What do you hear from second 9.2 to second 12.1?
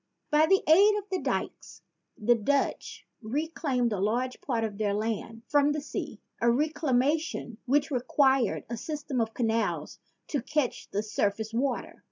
of canals to catch the surface water.